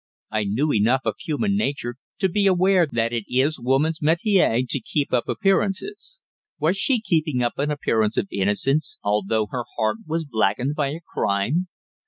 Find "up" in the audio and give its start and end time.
5.13-5.29, 7.43-7.59